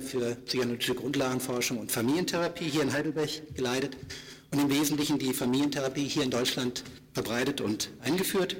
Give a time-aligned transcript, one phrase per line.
[0.00, 3.96] für psychoanalytische Grundlagenforschung und Familientherapie hier in Heidelberg geleitet
[4.52, 8.56] und im Wesentlichen die Familientherapie hier in Deutschland verbreitet und eingeführt.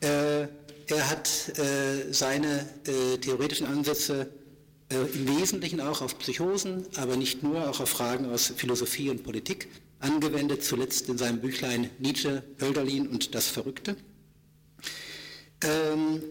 [0.00, 0.48] Äh,
[0.90, 4.30] er hat äh, seine äh, theoretischen Ansätze
[4.90, 9.22] äh, im Wesentlichen auch auf Psychosen, aber nicht nur, auch auf Fragen aus Philosophie und
[9.22, 9.68] Politik
[10.00, 13.96] angewendet, zuletzt in seinem Büchlein Nietzsche, Hölderlin und das Verrückte.
[15.62, 16.22] Ähm,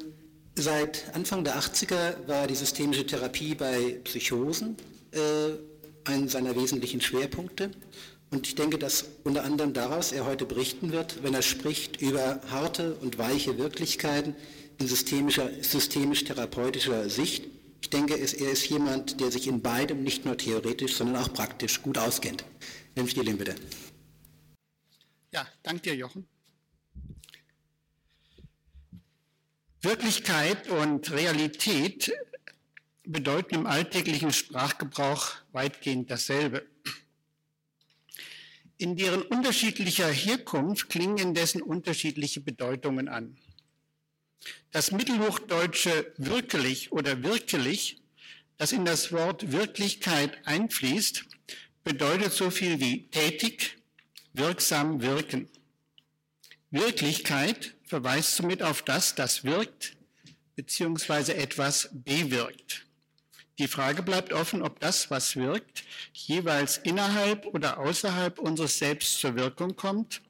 [0.58, 4.76] seit Anfang der 80er war die systemische Therapie bei Psychosen
[5.12, 5.52] äh,
[6.06, 7.70] ein seiner wesentlichen Schwerpunkte.
[8.32, 12.42] Und ich denke, dass unter anderem daraus er heute berichten wird, wenn er spricht über
[12.50, 14.36] harte und weiche Wirklichkeiten
[14.80, 17.46] in systemisch-therapeutischer Sicht.
[17.82, 21.82] Ich denke, er ist jemand, der sich in beidem nicht nur theoretisch, sondern auch praktisch
[21.84, 22.44] gut auskennt.
[22.96, 23.56] Herr Stieling, bitte.
[25.32, 26.28] Ja, danke dir, Jochen.
[29.82, 32.12] Wirklichkeit und Realität
[33.04, 36.66] bedeuten im alltäglichen Sprachgebrauch weitgehend dasselbe.
[38.78, 43.38] In deren unterschiedlicher Herkunft klingen indessen unterschiedliche Bedeutungen an.
[44.72, 48.02] Das mittelhochdeutsche wirklich oder wirklich,
[48.58, 51.26] das in das Wort Wirklichkeit einfließt,
[51.84, 53.78] bedeutet so viel wie tätig,
[54.34, 55.50] wirksam wirken.
[56.72, 59.96] Wirklichkeit verweist somit auf das, das wirkt,
[60.56, 62.86] beziehungsweise etwas bewirkt.
[63.60, 69.36] Die Frage bleibt offen, ob das, was wirkt, jeweils innerhalb oder außerhalb unseres Selbst zur
[69.36, 70.22] Wirkung kommt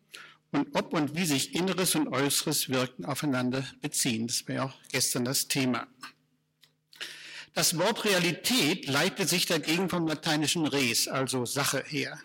[0.51, 4.27] und ob und wie sich inneres und äußeres Wirken aufeinander beziehen.
[4.27, 5.87] Das wäre auch gestern das Thema.
[7.53, 12.19] Das Wort Realität leitet sich dagegen vom lateinischen res, also Sache her.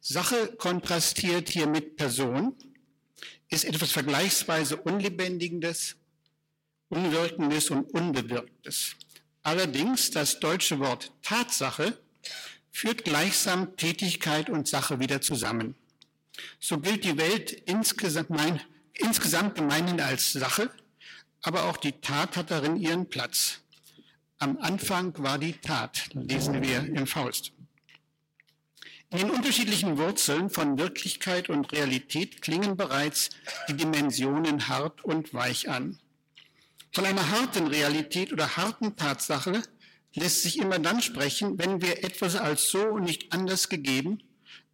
[0.00, 2.54] Sache kontrastiert hier mit Person,
[3.52, 5.96] ist etwas vergleichsweise Unlebendiges,
[6.88, 8.96] Unwirkendes und Unbewirktes.
[9.42, 11.98] Allerdings das deutsche Wort Tatsache
[12.70, 15.74] führt gleichsam Tätigkeit und Sache wieder zusammen.
[16.60, 18.60] So gilt die Welt insgesamt, mein,
[18.94, 20.70] insgesamt gemeinhin als Sache,
[21.42, 23.60] aber auch die Tat hat darin ihren Platz.
[24.38, 27.52] Am Anfang war die Tat, lesen wir im Faust.
[29.12, 33.28] In den unterschiedlichen Wurzeln von Wirklichkeit und Realität klingen bereits
[33.68, 35.98] die Dimensionen hart und weich an.
[36.92, 39.62] Von einer harten Realität oder harten Tatsache
[40.14, 44.22] lässt sich immer dann sprechen, wenn wir etwas als so und nicht anders gegeben,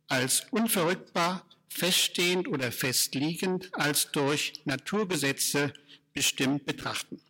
[0.07, 5.73] als unverrückbar, feststehend oder festliegend, als durch Naturgesetze
[6.15, 7.21] bestimmt betrachten.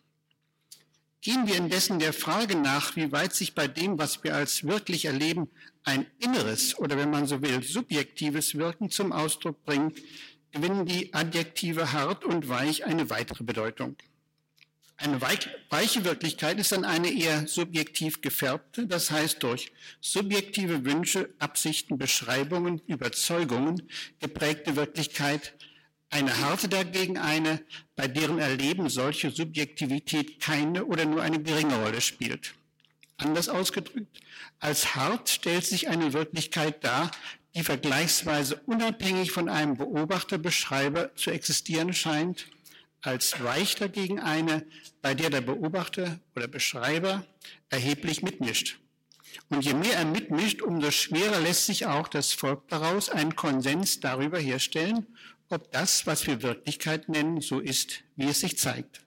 [1.20, 5.06] Gehen wir indessen der Frage nach, wie weit sich bei dem, was wir als wirklich
[5.06, 5.50] erleben,
[5.82, 9.98] ein inneres oder wenn man so will, subjektives Wirken zum Ausdruck bringt,
[10.52, 13.96] gewinnen die Adjektive hart und weich eine weitere Bedeutung.
[14.96, 19.70] Eine weiche Wirklichkeit ist dann eine eher subjektiv gefärbte, das heißt durch
[20.00, 25.54] subjektive Wünsche, Absichten, Beschreibungen, Überzeugungen geprägte Wirklichkeit,
[26.10, 27.62] eine harte dagegen eine,
[27.96, 32.54] bei deren Erleben solche Subjektivität keine oder nur eine geringe Rolle spielt.
[33.18, 34.20] Anders ausgedrückt,
[34.60, 37.10] als hart stellt sich eine Wirklichkeit dar,
[37.54, 42.46] die vergleichsweise unabhängig von einem Beobachter-Beschreiber zu existieren scheint,
[43.02, 44.64] als weich dagegen eine,
[45.02, 47.24] bei der der Beobachter oder Beschreiber
[47.70, 48.78] erheblich mitmischt.
[49.50, 54.00] Und je mehr er mitmischt, umso schwerer lässt sich auch das Volk daraus einen Konsens
[54.00, 55.06] darüber herstellen,
[55.48, 59.02] ob das, was wir Wirklichkeit nennen, so ist, wie es sich zeigt.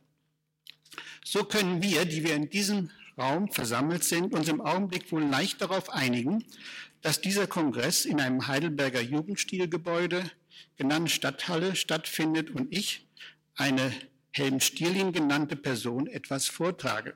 [1.23, 5.61] So können wir, die wir in diesem Raum versammelt sind, uns im Augenblick wohl leicht
[5.61, 6.43] darauf einigen,
[7.01, 10.23] dass dieser Kongress in einem Heidelberger Jugendstilgebäude,
[10.77, 13.07] genannt Stadthalle, stattfindet und ich,
[13.55, 13.91] eine
[14.31, 17.15] Helm Stierlin genannte Person, etwas vortrage.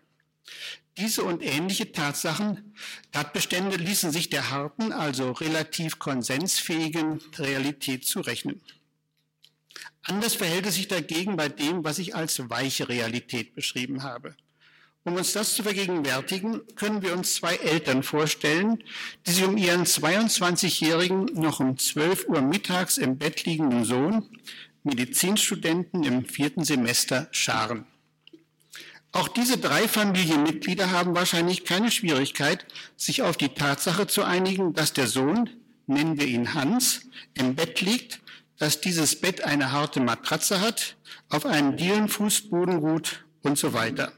[0.98, 2.76] Diese und ähnliche Tatsachen,
[3.12, 8.62] Tatbestände ließen sich der harten, also relativ konsensfähigen Realität zurechnen.
[10.04, 14.36] Anders verhält es sich dagegen bei dem, was ich als weiche Realität beschrieben habe.
[15.04, 18.84] Um uns das zu vergegenwärtigen, können wir uns zwei Eltern vorstellen,
[19.26, 24.28] die sich um ihren 22-jährigen, noch um 12 Uhr mittags im Bett liegenden Sohn,
[24.84, 27.86] Medizinstudenten im vierten Semester, scharen.
[29.12, 32.66] Auch diese drei Familienmitglieder haben wahrscheinlich keine Schwierigkeit,
[32.98, 35.50] sich auf die Tatsache zu einigen, dass der Sohn,
[35.88, 38.22] nennen wir ihn Hans, im Bett liegt
[38.58, 40.96] dass dieses Bett eine harte Matratze hat,
[41.30, 44.14] auf einem Dielenfußboden ruht und so weiter.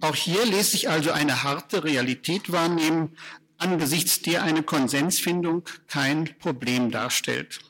[0.00, 3.16] Auch hier lässt sich also eine harte Realität wahrnehmen,
[3.58, 7.60] angesichts der eine Konsensfindung kein Problem darstellt.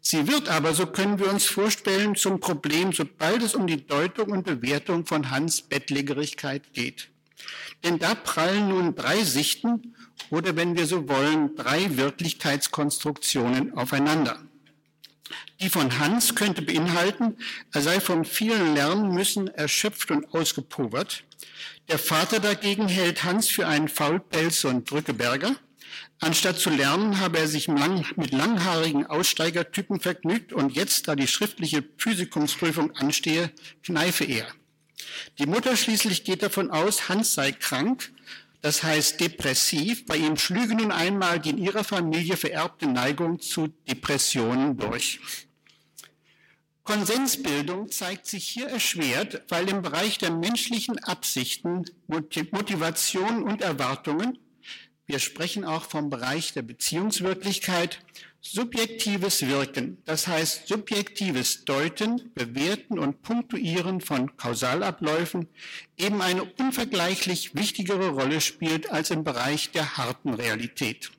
[0.00, 4.30] Sie wird aber, so können wir uns vorstellen, zum Problem, sobald es um die Deutung
[4.30, 7.10] und Bewertung von Hans Bettlägerigkeit geht.
[7.84, 9.94] Denn da prallen nun drei Sichten
[10.30, 14.47] oder wenn wir so wollen, drei Wirklichkeitskonstruktionen aufeinander.
[15.60, 17.36] Die von Hans könnte beinhalten,
[17.72, 21.24] er sei von vielen lernen müssen, erschöpft und ausgepowert.
[21.88, 25.56] Der Vater dagegen hält Hans für einen Faulpelz und Drückeberger.
[26.20, 31.84] Anstatt zu lernen, habe er sich mit langhaarigen Aussteigertypen vergnügt und jetzt, da die schriftliche
[31.96, 33.52] Physikumsprüfung anstehe,
[33.84, 34.46] kneife er.
[35.38, 38.12] Die Mutter schließlich geht davon aus, Hans sei krank,
[38.60, 40.06] das heißt depressiv.
[40.06, 45.20] Bei ihm schlüge nun einmal die in ihrer Familie vererbte Neigung zu Depressionen durch.
[46.82, 54.38] Konsensbildung zeigt sich hier erschwert, weil im Bereich der menschlichen Absichten, Motivationen und Erwartungen,
[55.04, 58.00] wir sprechen auch vom Bereich der Beziehungswirklichkeit,
[58.40, 65.48] subjektives Wirken, das heißt subjektives Deuten, Bewerten und Punktuieren von Kausalabläufen
[65.96, 71.10] eben eine unvergleichlich wichtigere Rolle spielt als im Bereich der harten Realität.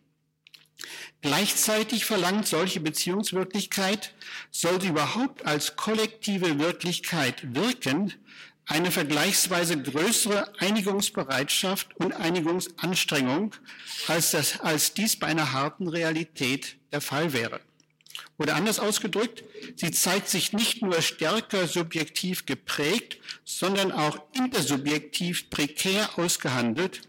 [1.22, 4.14] Gleichzeitig verlangt solche Beziehungswirklichkeit,
[4.52, 8.14] soll sie überhaupt als kollektive Wirklichkeit wirken,
[8.70, 13.56] eine vergleichsweise größere Einigungsbereitschaft und Einigungsanstrengung,
[14.08, 17.62] als, das, als dies bei einer harten Realität der Fall wäre.
[18.38, 19.44] Oder anders ausgedrückt,
[19.76, 27.02] sie zeigt sich nicht nur stärker subjektiv geprägt, sondern auch intersubjektiv prekär ausgehandelt,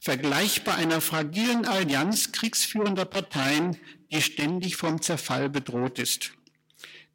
[0.00, 3.78] vergleichbar einer fragilen Allianz kriegsführender Parteien,
[4.12, 6.32] die ständig vom Zerfall bedroht ist.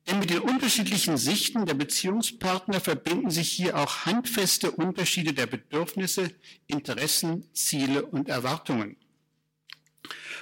[0.07, 6.31] Denn mit den unterschiedlichen Sichten der Beziehungspartner verbinden sich hier auch handfeste Unterschiede der Bedürfnisse,
[6.67, 8.97] Interessen, Ziele und Erwartungen.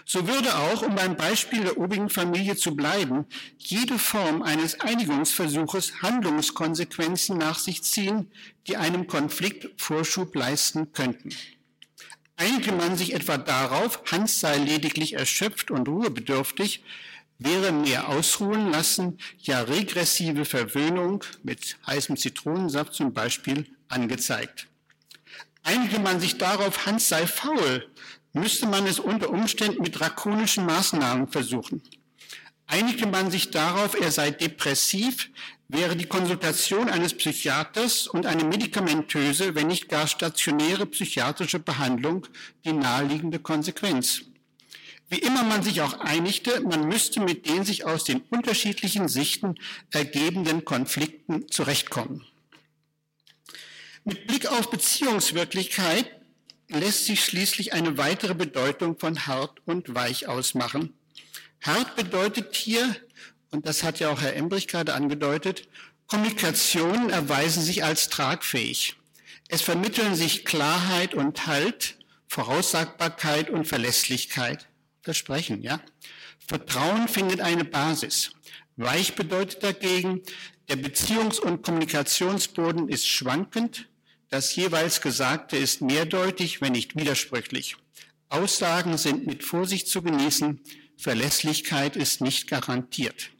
[0.03, 3.25] So würde auch, um beim Beispiel der obigen Familie zu bleiben,
[3.57, 8.31] jede Form eines Einigungsversuches Handlungskonsequenzen nach sich ziehen,
[8.67, 11.29] die einem Konflikt Vorschub leisten könnten.
[12.35, 16.83] Einigte man sich etwa darauf, Hans sei lediglich erschöpft und ruhebedürftig,
[17.43, 24.67] wäre mehr ausruhen lassen, ja regressive Verwöhnung mit heißem Zitronensaft zum Beispiel angezeigt.
[25.63, 27.89] Einigte man sich darauf, Hans sei faul,
[28.33, 31.81] müsste man es unter Umständen mit drakonischen Maßnahmen versuchen.
[32.67, 35.29] Einigte man sich darauf, er sei depressiv,
[35.67, 42.27] wäre die Konsultation eines Psychiaters und eine medikamentöse, wenn nicht gar stationäre psychiatrische Behandlung
[42.63, 44.21] die naheliegende Konsequenz.
[45.11, 49.55] Wie immer man sich auch einigte, man müsste mit den sich aus den unterschiedlichen Sichten
[49.91, 52.25] ergebenden Konflikten zurechtkommen.
[54.05, 56.09] Mit Blick auf Beziehungswirklichkeit
[56.69, 60.93] lässt sich schließlich eine weitere Bedeutung von hart und weich ausmachen.
[61.59, 62.95] Hart bedeutet hier,
[63.51, 65.67] und das hat ja auch Herr Embrich gerade angedeutet,
[66.07, 68.95] Kommunikationen erweisen sich als tragfähig.
[69.49, 71.97] Es vermitteln sich Klarheit und Halt,
[72.29, 74.69] Voraussagbarkeit und Verlässlichkeit.
[75.01, 75.81] Versprechen, ja?
[76.47, 78.31] Vertrauen findet eine Basis.
[78.75, 80.21] Weich bedeutet dagegen,
[80.69, 83.87] der Beziehungs- und Kommunikationsboden ist schwankend,
[84.29, 87.75] das jeweils Gesagte ist mehrdeutig, wenn nicht widersprüchlich.
[88.29, 90.61] Aussagen sind mit Vorsicht zu genießen,
[90.97, 93.31] Verlässlichkeit ist nicht garantiert.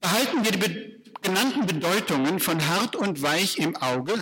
[0.00, 4.14] Behalten wir die genannten Bedeutungen von hart und weich im Auge,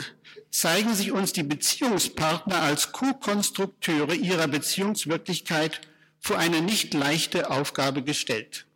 [0.53, 5.81] zeigen sich uns die Beziehungspartner als Co-Konstrukteure ihrer Beziehungswirklichkeit
[6.21, 8.67] vor eine nicht leichte Aufgabe gestellt.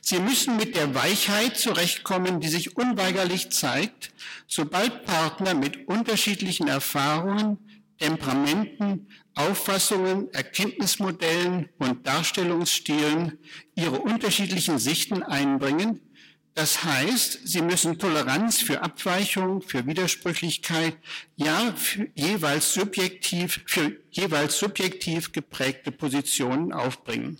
[0.00, 4.12] Sie müssen mit der Weichheit zurechtkommen, die sich unweigerlich zeigt,
[4.46, 7.58] sobald Partner mit unterschiedlichen Erfahrungen,
[7.98, 13.38] Temperamenten, Auffassungen, Erkenntnismodellen und Darstellungsstilen
[13.74, 16.00] ihre unterschiedlichen Sichten einbringen.
[16.56, 20.96] Das heißt, sie müssen Toleranz für Abweichung, für Widersprüchlichkeit,
[21.36, 27.38] ja, für jeweils subjektiv, für jeweils subjektiv geprägte Positionen aufbringen.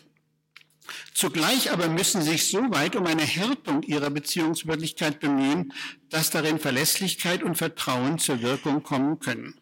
[1.15, 5.73] Zugleich aber müssen sie sich so weit um eine Härtung ihrer Beziehungswirklichkeit bemühen,
[6.11, 9.59] dass darin Verlässlichkeit und Vertrauen zur Wirkung kommen können.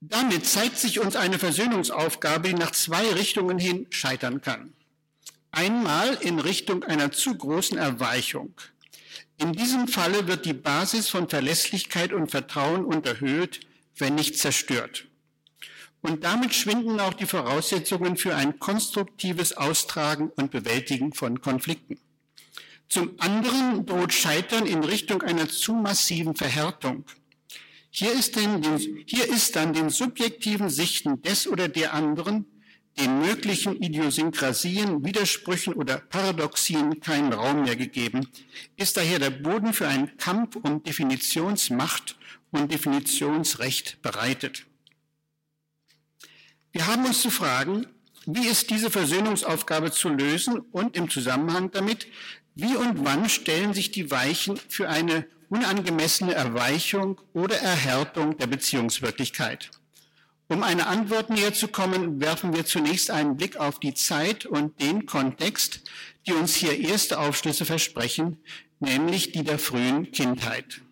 [0.00, 4.76] Damit zeigt sich uns eine Versöhnungsaufgabe, die nach zwei Richtungen hin scheitern kann.
[5.56, 8.52] Einmal in Richtung einer zu großen Erweichung.
[9.38, 13.60] In diesem Falle wird die Basis von Verlässlichkeit und Vertrauen unterhöht,
[13.96, 15.06] wenn nicht zerstört.
[16.02, 21.98] Und damit schwinden auch die Voraussetzungen für ein konstruktives Austragen und Bewältigen von Konflikten.
[22.90, 27.06] Zum anderen droht Scheitern in Richtung einer zu massiven Verhärtung.
[27.88, 28.62] Hier ist, den,
[29.06, 32.44] hier ist dann den subjektiven Sichten des oder der anderen,
[32.98, 38.28] den möglichen Idiosynkrasien, Widersprüchen oder Paradoxien keinen Raum mehr gegeben,
[38.76, 42.16] ist daher der Boden für einen Kampf um Definitionsmacht
[42.50, 44.66] und Definitionsrecht bereitet.
[46.72, 47.86] Wir haben uns zu fragen,
[48.26, 52.06] wie ist diese Versöhnungsaufgabe zu lösen und im Zusammenhang damit,
[52.54, 59.70] wie und wann stellen sich die Weichen für eine unangemessene Erweichung oder Erhärtung der Beziehungswirklichkeit?
[60.48, 64.80] Um eine Antwort näher zu kommen, werfen wir zunächst einen Blick auf die Zeit und
[64.80, 65.80] den Kontext,
[66.26, 68.38] die uns hier erste Aufschlüsse versprechen,
[68.78, 70.82] nämlich die der frühen Kindheit.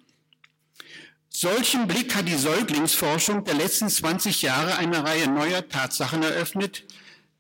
[1.29, 6.85] Solchen Blick hat die Säuglingsforschung der letzten 20 Jahre eine Reihe neuer Tatsachen eröffnet,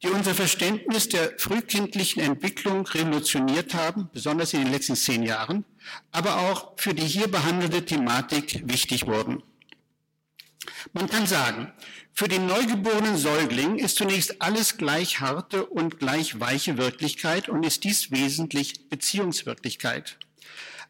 [0.03, 5.65] die unser Verständnis der frühkindlichen Entwicklung revolutioniert haben, besonders in den letzten zehn Jahren,
[6.13, 9.43] aber auch für die hier behandelte Thematik wichtig wurden.
[10.93, 11.73] Man kann sagen,
[12.13, 17.85] für den neugeborenen Säugling ist zunächst alles gleich harte und gleich weiche Wirklichkeit und ist
[17.85, 20.17] dies wesentlich Beziehungswirklichkeit.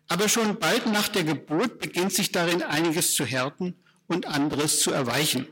[0.09, 3.75] Aber schon bald nach der Geburt beginnt sich darin einiges zu härten
[4.07, 5.47] und anderes zu erweichen.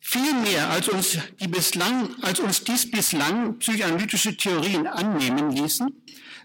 [0.00, 5.92] Viel mehr als uns, die bislang, als uns dies bislang psychoanalytische Theorien annehmen ließen,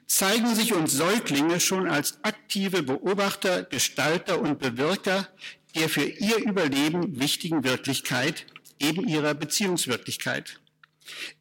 [0.05, 5.27] zeigen sich uns Säuglinge schon als aktive Beobachter, Gestalter und Bewirker
[5.75, 8.45] der für ihr Überleben wichtigen Wirklichkeit,
[8.79, 10.59] eben ihrer Beziehungswirklichkeit.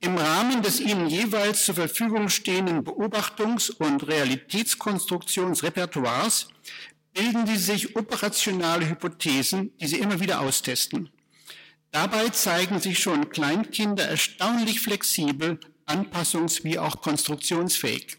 [0.01, 6.49] Im Rahmen des ihnen jeweils zur Verfügung stehenden Beobachtungs- und Realitätskonstruktionsrepertoires
[7.15, 11.11] bilden sie sich operationale Hypothesen, die sie immer wieder austesten.
[11.91, 18.17] Dabei zeigen sich schon Kleinkinder erstaunlich flexibel, anpassungs- wie auch konstruktionsfähig.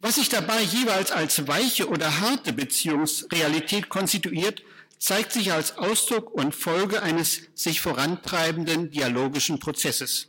[0.00, 4.62] Was sich dabei jeweils als weiche oder harte Beziehungsrealität konstituiert,
[4.98, 10.28] zeigt sich als Ausdruck und Folge eines sich vorantreibenden dialogischen Prozesses,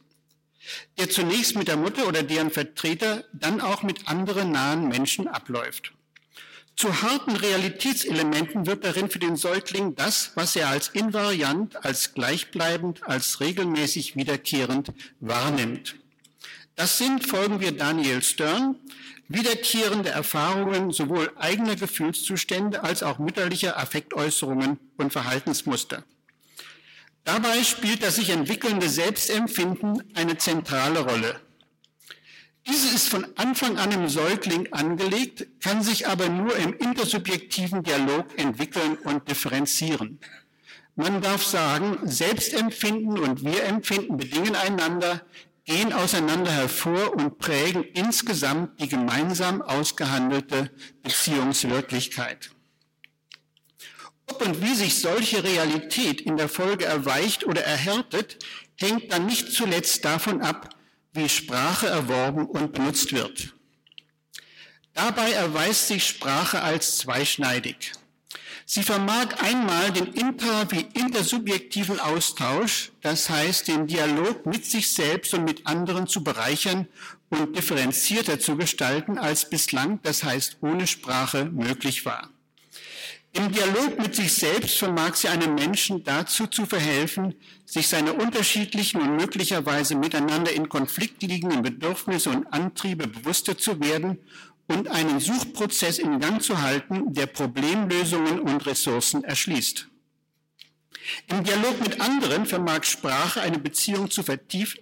[0.98, 5.94] der zunächst mit der Mutter oder deren Vertreter, dann auch mit anderen nahen Menschen abläuft.
[6.75, 13.04] Zu harten Realitätselementen wird darin für den Säugling das, was er als invariant, als gleichbleibend,
[13.04, 15.96] als regelmäßig wiederkehrend wahrnimmt.
[16.75, 18.78] Das sind, folgen wir Daniel Stern,
[19.34, 26.04] wiederkehrende Erfahrungen sowohl eigener Gefühlszustände als auch mütterlicher Affektäußerungen und Verhaltensmuster.
[27.24, 31.40] Dabei spielt das sich entwickelnde Selbstempfinden eine zentrale Rolle.
[32.68, 38.38] Diese ist von Anfang an im Säugling angelegt, kann sich aber nur im intersubjektiven Dialog
[38.38, 40.20] entwickeln und differenzieren.
[40.96, 45.22] Man darf sagen, Selbstempfinden und Wir-Empfinden bedingen einander,
[45.65, 50.72] gehen auseinander hervor und prägen insgesamt die gemeinsam ausgehandelte
[51.03, 52.51] Beziehungswirklichkeit.
[54.27, 58.44] Ob und wie sich solche Realität in der Folge erweicht oder erhärtet,
[58.77, 60.70] hängt dann nicht zuletzt davon ab,
[61.13, 63.53] wie Sprache erworben und benutzt wird.
[64.94, 67.91] Dabei erweist sich Sprache als zweischneidig.
[68.65, 75.34] Sie vermag einmal den inter- wie intersubjektiven Austausch, das heißt den Dialog mit sich selbst
[75.34, 76.88] und mit anderen zu bereichern
[77.30, 82.30] und differenzierter zu gestalten, als bislang, das heißt ohne Sprache, möglich war.
[83.34, 87.34] Im Dialog mit sich selbst vermag sie einem Menschen dazu zu verhelfen,
[87.65, 94.18] sich seine unterschiedlichen und möglicherweise miteinander in Konflikt liegenden Bedürfnisse und Antriebe bewusster zu werden
[94.72, 99.88] und einen Suchprozess in Gang zu halten, der Problemlösungen und Ressourcen erschließt.
[101.28, 104.82] Im Dialog mit anderen vermag Sprache eine Beziehung zu vertiefen,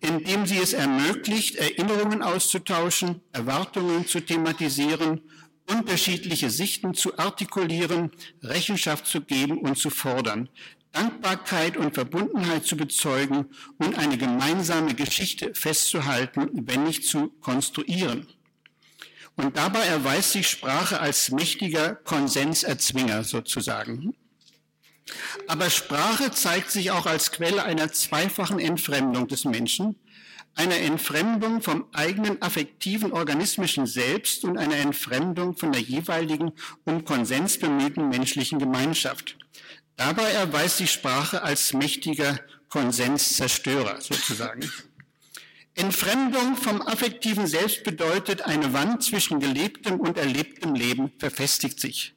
[0.00, 5.20] indem sie es ermöglicht, Erinnerungen auszutauschen, Erwartungen zu thematisieren,
[5.68, 8.10] unterschiedliche Sichten zu artikulieren,
[8.42, 10.48] Rechenschaft zu geben und zu fordern,
[10.92, 13.46] Dankbarkeit und Verbundenheit zu bezeugen
[13.78, 18.28] und eine gemeinsame Geschichte festzuhalten, wenn nicht zu konstruieren.
[19.36, 24.14] Und dabei erweist sich Sprache als mächtiger Konsenserzwinger sozusagen.
[25.48, 29.96] Aber Sprache zeigt sich auch als Quelle einer zweifachen Entfremdung des Menschen,
[30.54, 36.52] einer Entfremdung vom eigenen affektiven organismischen Selbst und einer Entfremdung von der jeweiligen
[36.84, 39.36] um Konsens bemühten menschlichen Gemeinschaft.
[39.96, 42.38] Dabei erweist sich Sprache als mächtiger
[42.68, 44.70] Konsenszerstörer sozusagen.
[45.76, 52.14] Entfremdung vom affektiven Selbst bedeutet, eine Wand zwischen gelebtem und erlebtem Leben verfestigt sich.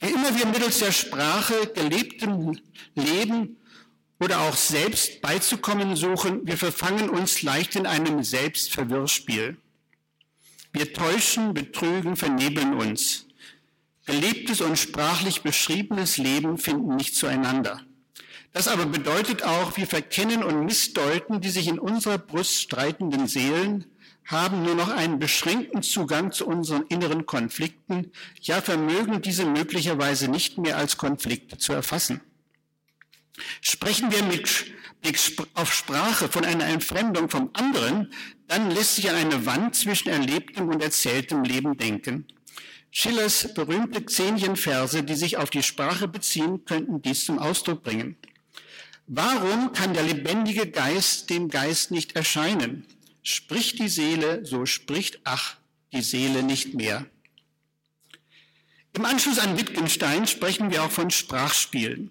[0.00, 2.58] Wie immer wir mittels der Sprache gelebtem
[2.94, 3.58] Leben
[4.18, 9.56] oder auch selbst beizukommen suchen, wir verfangen uns leicht in einem Selbstverwirrspiel.
[10.72, 13.26] Wir täuschen, betrügen, vernebeln uns.
[14.04, 17.85] Gelebtes und sprachlich beschriebenes Leben finden nicht zueinander.
[18.56, 23.84] Das aber bedeutet auch, wir verkennen und missdeuten die sich in unserer Brust streitenden Seelen,
[24.24, 30.56] haben nur noch einen beschränkten Zugang zu unseren inneren Konflikten, ja vermögen diese möglicherweise nicht
[30.56, 32.22] mehr als Konflikte zu erfassen.
[33.60, 34.72] Sprechen wir mit
[35.02, 35.20] Blick
[35.52, 38.10] auf Sprache von einer Entfremdung vom anderen,
[38.48, 42.26] dann lässt sich an eine Wand zwischen erlebtem und erzähltem Leben denken.
[42.90, 48.16] Schillers berühmte Xenienverse, die sich auf die Sprache beziehen, könnten dies zum Ausdruck bringen.
[49.08, 52.84] Warum kann der lebendige Geist dem Geist nicht erscheinen?
[53.22, 55.56] Spricht die Seele, so spricht, ach,
[55.92, 57.06] die Seele nicht mehr.
[58.94, 62.10] Im Anschluss an Wittgenstein sprechen wir auch von Sprachspielen.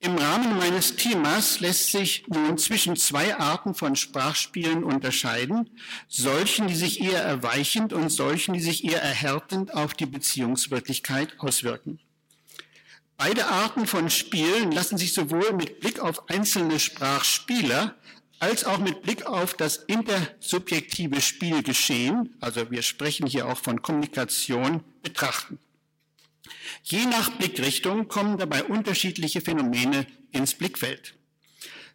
[0.00, 5.70] Im Rahmen meines Themas lässt sich nun zwischen zwei Arten von Sprachspielen unterscheiden,
[6.08, 12.00] solchen, die sich eher erweichend und solchen, die sich eher erhärtend auf die Beziehungswirklichkeit auswirken.
[13.16, 17.94] Beide Arten von Spielen lassen sich sowohl mit Blick auf einzelne Sprachspieler
[18.40, 24.82] als auch mit Blick auf das intersubjektive Spielgeschehen, also wir sprechen hier auch von Kommunikation,
[25.02, 25.58] betrachten.
[26.82, 31.14] Je nach Blickrichtung kommen dabei unterschiedliche Phänomene ins Blickfeld.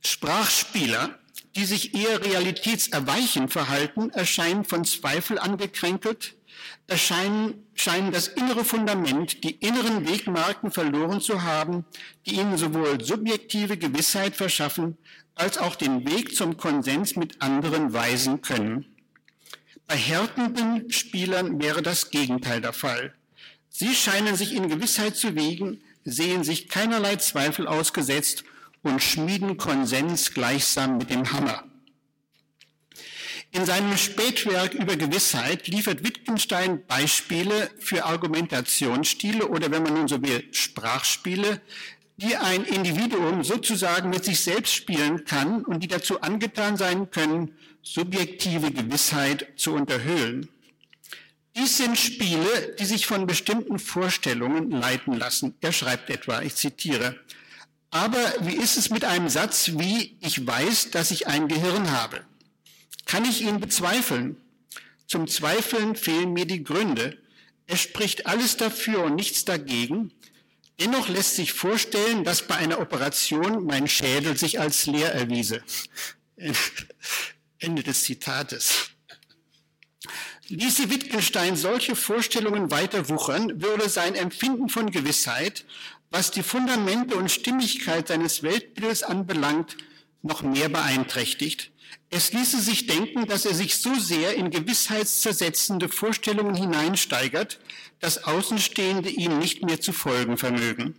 [0.02, 1.20] Sprachspieler,
[1.56, 6.36] die sich eher realitätserweichend verhalten, erscheinen von Zweifel angekränkelt,
[6.88, 11.86] erscheinen, scheinen das innere Fundament, die inneren Wegmarken verloren zu haben,
[12.25, 14.98] die ihnen sowohl subjektive Gewissheit verschaffen,
[15.36, 18.86] als auch den Weg zum Konsens mit anderen weisen können.
[19.88, 23.13] Bei härtenden Spielern wäre das Gegenteil der Fall.
[23.70, 28.44] Sie scheinen sich in Gewissheit zu wiegen, sehen sich keinerlei Zweifel ausgesetzt
[28.84, 31.69] und schmieden Konsens gleichsam mit dem Hammer.
[33.51, 40.22] In seinem Spätwerk über Gewissheit liefert Wittgenstein Beispiele für Argumentationsstile oder wenn man nun so
[40.22, 41.60] will, Sprachspiele,
[42.18, 47.56] die ein Individuum sozusagen mit sich selbst spielen kann und die dazu angetan sein können,
[47.82, 50.48] subjektive Gewissheit zu unterhöhlen.
[51.56, 55.56] Dies sind Spiele, die sich von bestimmten Vorstellungen leiten lassen.
[55.62, 57.20] Er schreibt etwa, ich zitiere,
[57.89, 62.28] aber wie ist es mit einem Satz wie, ich weiß, dass ich ein Gehirn habe?
[63.05, 64.38] Kann ich ihn bezweifeln?
[65.07, 67.18] Zum Zweifeln fehlen mir die Gründe.
[67.66, 70.12] Es spricht alles dafür und nichts dagegen.
[70.79, 75.64] Dennoch lässt sich vorstellen, dass bei einer Operation mein Schädel sich als leer erwiese.
[77.59, 78.92] Ende des Zitates.
[80.48, 85.66] Ließe Wittgenstein solche Vorstellungen weiter wuchern, würde sein Empfinden von Gewissheit,
[86.09, 89.77] was die Fundamente und Stimmigkeit seines Weltbildes anbelangt,
[90.24, 91.72] noch mehr beeinträchtigt.
[92.10, 97.60] Es ließe sich denken, dass er sich so sehr in gewissheitszersetzende Vorstellungen hineinsteigert,
[98.00, 100.96] dass Außenstehende ihm nicht mehr zu folgen vermögen.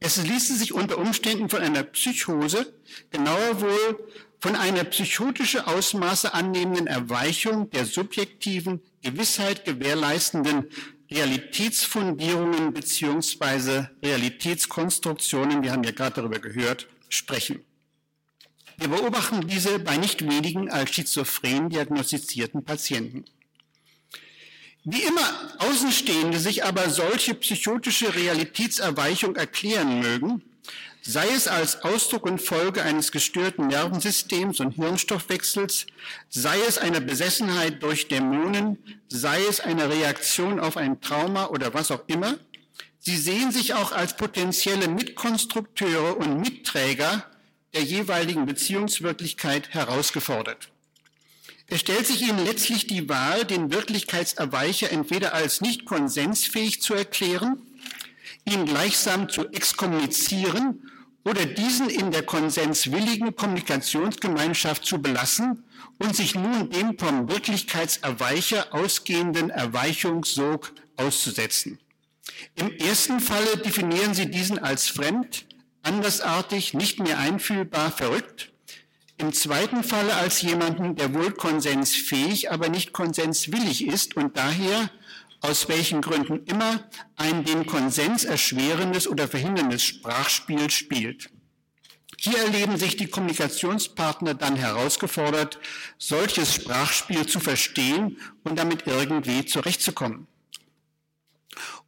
[0.00, 2.74] Es ließe sich unter Umständen von einer Psychose,
[3.10, 4.08] genauer wohl
[4.40, 10.68] von einer psychotische Ausmaße annehmenden Erweichung der subjektiven, Gewissheit gewährleistenden
[11.10, 17.64] Realitätsfundierungen beziehungsweise Realitätskonstruktionen, wir haben ja gerade darüber gehört, sprechen.
[18.78, 23.24] Wir beobachten diese bei nicht wenigen als schizophren diagnostizierten Patienten.
[24.84, 30.42] Wie immer Außenstehende sich aber solche psychotische Realitätserweichung erklären mögen,
[31.02, 35.86] sei es als Ausdruck und Folge eines gestörten Nervensystems und Hirnstoffwechsels,
[36.28, 41.90] sei es einer Besessenheit durch Dämonen, sei es eine Reaktion auf ein Trauma oder was
[41.90, 42.38] auch immer,
[42.98, 47.24] sie sehen sich auch als potenzielle Mitkonstrukteure und Mitträger
[47.76, 50.70] der jeweiligen Beziehungswirklichkeit herausgefordert.
[51.68, 57.58] Es stellt sich ihnen letztlich die Wahl, den Wirklichkeitserweicher entweder als nicht konsensfähig zu erklären,
[58.46, 60.90] ihn gleichsam zu exkommunizieren
[61.24, 65.64] oder diesen in der konsenswilligen Kommunikationsgemeinschaft zu belassen
[65.98, 71.78] und sich nun dem vom Wirklichkeitserweicher ausgehenden Erweichungssog auszusetzen.
[72.54, 75.45] Im ersten Falle definieren sie diesen als fremd,
[75.86, 78.52] andersartig, nicht mehr einfühlbar, verrückt.
[79.18, 84.90] Im zweiten Falle als jemanden, der wohl konsensfähig, aber nicht konsenswillig ist und daher,
[85.40, 86.84] aus welchen Gründen immer,
[87.16, 91.30] ein den Konsens erschwerendes oder verhinderndes Sprachspiel spielt.
[92.18, 95.58] Hier erleben sich die Kommunikationspartner dann herausgefordert,
[95.98, 100.26] solches Sprachspiel zu verstehen und damit irgendwie zurechtzukommen.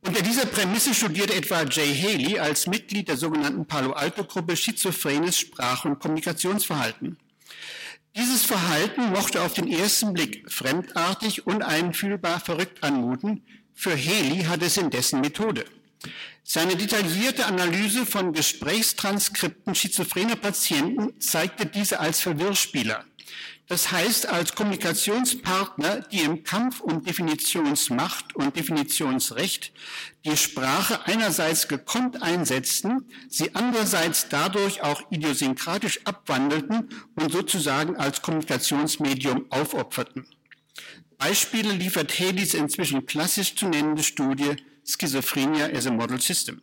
[0.08, 5.38] Unter dieser Prämisse studierte etwa Jay Haley als Mitglied der sogenannten Palo Alto Gruppe schizophrenes
[5.38, 7.18] Sprach- und Kommunikationsverhalten.
[8.16, 13.42] Dieses Verhalten mochte auf den ersten Blick fremdartig, uneinfühlbar, verrückt anmuten.
[13.74, 15.66] Für Haley hat es indessen Methode.
[16.42, 23.04] Seine detaillierte Analyse von Gesprächstranskripten schizophrener Patienten zeigte diese als Verwirrspieler.
[23.68, 29.72] Das heißt, als Kommunikationspartner, die im Kampf um Definitionsmacht und Definitionsrecht
[30.24, 39.44] die Sprache einerseits gekonnt einsetzten, sie andererseits dadurch auch idiosynkratisch abwandelten und sozusagen als Kommunikationsmedium
[39.50, 40.26] aufopferten.
[41.18, 46.62] Beispiele liefert Helis inzwischen klassisch zu nennende Studie Schizophrenia as a Model System.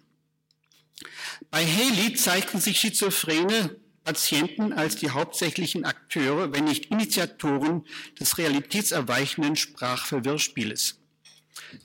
[1.51, 7.83] Bei Haley zeigten sich schizophrene Patienten als die hauptsächlichen Akteure, wenn nicht Initiatoren
[8.19, 10.99] des realitätserweichenden Sprachverwirrspieles.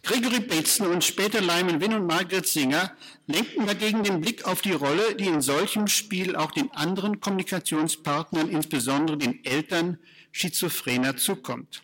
[0.03, 2.95] Gregory Bateson und später Lyman Wynn und Margaret Singer
[3.27, 8.51] lenkten dagegen den Blick auf die Rolle, die in solchem Spiel auch den anderen Kommunikationspartnern,
[8.51, 9.99] insbesondere den Eltern
[10.31, 11.83] Schizophrener, zukommt.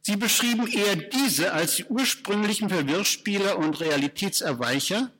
[0.00, 5.12] Sie beschrieben eher diese als die ursprünglichen Verwirrspieler und Realitätserweicher,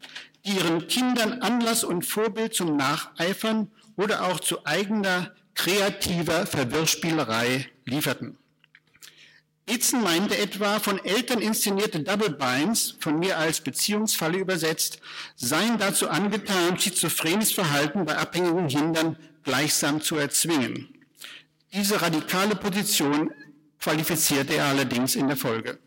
[0.44, 8.38] die ihren Kindern Anlass und Vorbild zum Nacheifern oder auch zu eigener kreativer Verwirrspielerei lieferten.
[9.66, 14.98] Itzen meinte etwa, von Eltern inszenierte Double Binds, von mir als Beziehungsfalle übersetzt,
[15.37, 20.88] seien dazu angetan, schizophrenes Verhalten bei abhängigen Kindern gleichsam zu erzwingen.
[21.72, 23.31] Diese radikale Position
[23.78, 25.78] qualifizierte er allerdings in der Folge.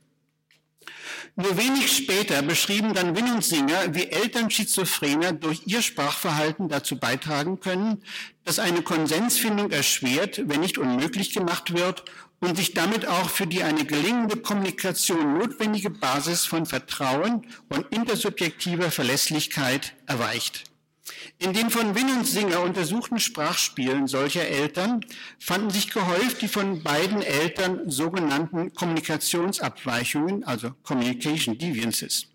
[1.37, 6.97] Nur wenig später beschrieben dann Win und Singer, wie Eltern Schizophrener durch ihr Sprachverhalten dazu
[6.97, 8.01] beitragen können,
[8.45, 12.05] dass eine Konsensfindung erschwert, wenn nicht unmöglich gemacht wird
[12.39, 18.89] und sich damit auch für die eine gelingende Kommunikation notwendige Basis von Vertrauen und intersubjektiver
[18.89, 20.63] Verlässlichkeit erweicht.
[21.37, 25.05] In den von Win und Singer untersuchten Sprachspielen solcher Eltern
[25.37, 32.27] fanden sich gehäuft die von beiden Eltern sogenannten Kommunikationsabweichungen, also Communication Deviances.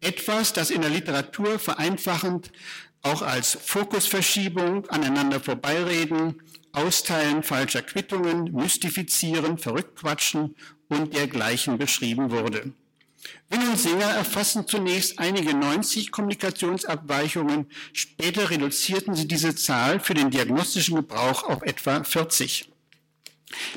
[0.00, 2.50] Etwas, das in der Literatur vereinfachend
[3.02, 10.54] auch als Fokusverschiebung, aneinander vorbeireden, Austeilen falscher Quittungen, Mystifizieren, Verrücktquatschen
[10.88, 12.72] und dergleichen beschrieben wurde.
[13.48, 20.30] Win und Singer erfassen zunächst einige 90 Kommunikationsabweichungen, später reduzierten sie diese Zahl für den
[20.30, 22.70] diagnostischen Gebrauch auf etwa 40.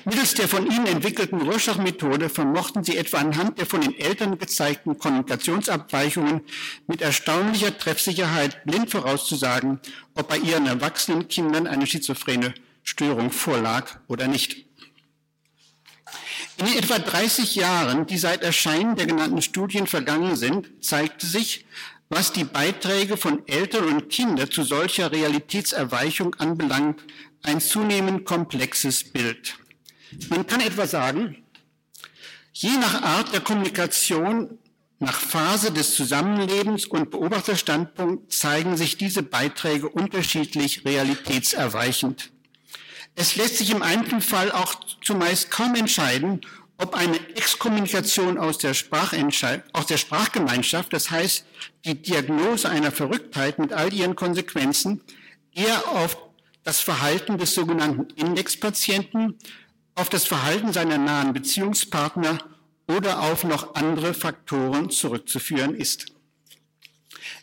[0.05, 4.97] Mittels der von ihnen entwickelten Rorschach-Methode vermochten sie etwa anhand der von den Eltern gezeigten
[4.99, 6.41] Kommunikationsabweichungen
[6.87, 9.79] mit erstaunlicher Treffsicherheit blind vorauszusagen,
[10.13, 12.53] ob bei ihren erwachsenen Kindern eine schizophrene
[12.83, 14.67] Störung vorlag oder nicht.
[16.57, 21.65] In den etwa 30 Jahren, die seit Erscheinen der genannten Studien vergangen sind, zeigte sich,
[22.09, 27.01] was die Beiträge von Eltern und Kindern zu solcher Realitätserweichung anbelangt,
[27.41, 29.57] ein zunehmend komplexes Bild.
[30.29, 31.43] Man kann etwa sagen,
[32.53, 34.59] je nach Art der Kommunikation,
[34.99, 42.32] nach Phase des Zusammenlebens und Beobachterstandpunkt zeigen sich diese Beiträge unterschiedlich realitätserweichend.
[43.15, 46.41] Es lässt sich im Einzelfall auch zumeist kaum entscheiden,
[46.77, 51.45] ob eine Exkommunikation aus der, aus der Sprachgemeinschaft, das heißt
[51.85, 55.01] die Diagnose einer Verrücktheit mit all ihren Konsequenzen,
[55.53, 56.17] eher auf
[56.63, 59.37] das Verhalten des sogenannten Indexpatienten,
[59.95, 62.39] auf das Verhalten seiner nahen Beziehungspartner
[62.87, 66.07] oder auf noch andere Faktoren zurückzuführen ist.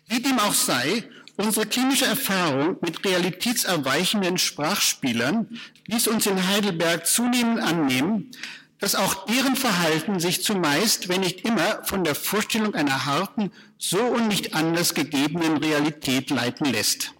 [0.06, 1.08] Wie dem auch sei,
[1.40, 5.48] Unsere klinische Erfahrung mit realitätserweichenden Sprachspielern
[5.86, 8.30] ließ uns in Heidelberg zunehmend annehmen,
[8.78, 14.00] dass auch deren Verhalten sich zumeist, wenn nicht immer, von der Vorstellung einer harten, so
[14.00, 17.14] und nicht anders gegebenen Realität leiten lässt.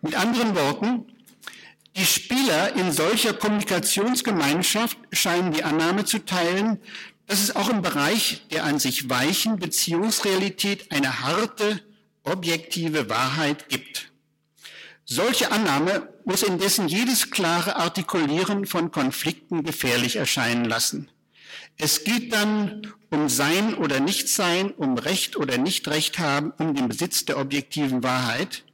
[0.00, 1.04] Mit anderen Worten,
[1.96, 6.78] die Spieler in solcher Kommunikationsgemeinschaft scheinen die Annahme zu teilen,
[7.26, 11.82] dass es auch im Bereich der an sich weichen Beziehungsrealität eine harte,
[12.26, 14.10] objektive Wahrheit gibt.
[15.04, 21.08] Solche Annahme muss indessen jedes klare Artikulieren von Konflikten gefährlich erscheinen lassen.
[21.78, 27.24] Es geht dann um Sein oder Nichtsein, um Recht oder Nichtrecht haben, um den Besitz
[27.24, 28.64] der objektiven Wahrheit.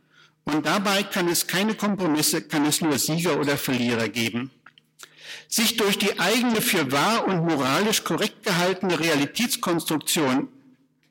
[0.45, 4.51] Und dabei kann es keine Kompromisse, kann es nur Sieger oder Verlierer geben.
[5.49, 10.49] Sich durch die eigene für wahr und moralisch korrekt gehaltene Realitätskonstruktion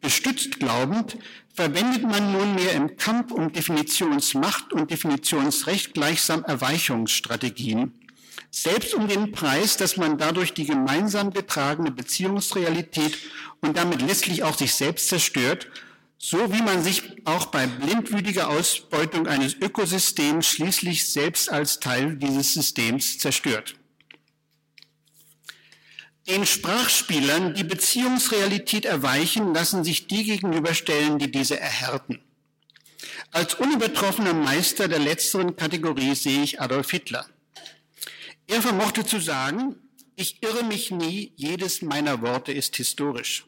[0.02, 1.18] gestützt glaubend,
[1.54, 7.94] verwendet man nunmehr im Kampf um Definitionsmacht und Definitionsrecht gleichsam Erweichungsstrategien,
[8.50, 13.18] selbst um den Preis, dass man dadurch die gemeinsam getragene Beziehungsrealität
[13.62, 15.68] und damit letztlich auch sich selbst zerstört,
[16.18, 22.54] so wie man sich auch bei blindwütiger Ausbeutung eines Ökosystems schließlich selbst als Teil dieses
[22.54, 23.76] Systems zerstört
[26.28, 32.20] den Sprachspielern die Beziehungsrealität erweichen, lassen sich die gegenüberstellen, die diese erhärten.
[33.32, 37.26] Als unübertroffener Meister der letzteren Kategorie sehe ich Adolf Hitler.
[38.48, 39.76] Er vermochte zu sagen,
[40.16, 43.46] ich irre mich nie, jedes meiner Worte ist historisch.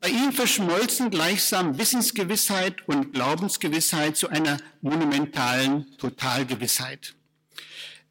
[0.00, 7.14] Bei ihm verschmolzen gleichsam Wissensgewissheit und Glaubensgewissheit zu einer monumentalen Totalgewissheit.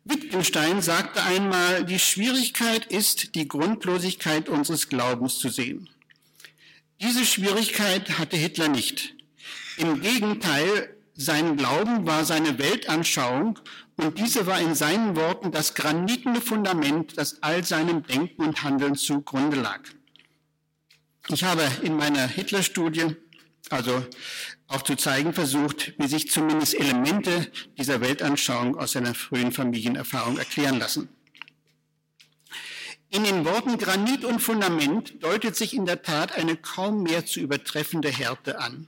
[0.03, 5.89] Wittgenstein sagte einmal, die Schwierigkeit ist, die Grundlosigkeit unseres Glaubens zu sehen.
[6.99, 9.13] Diese Schwierigkeit hatte Hitler nicht.
[9.77, 13.59] Im Gegenteil, sein Glauben war seine Weltanschauung
[13.97, 18.95] und diese war in seinen Worten das granitende Fundament, das all seinem Denken und Handeln
[18.95, 19.81] zugrunde lag.
[21.29, 23.15] Ich habe in meiner Hitler-Studie
[23.71, 24.05] also
[24.71, 30.79] auch zu zeigen versucht, wie sich zumindest Elemente dieser Weltanschauung aus seiner frühen Familienerfahrung erklären
[30.79, 31.09] lassen.
[33.09, 37.41] In den Worten Granit und Fundament deutet sich in der Tat eine kaum mehr zu
[37.41, 38.87] übertreffende Härte an.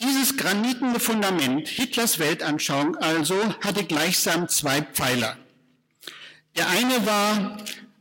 [0.00, 5.38] Dieses granitende Fundament Hitlers Weltanschauung also hatte gleichsam zwei Pfeiler.
[6.56, 7.56] Der eine war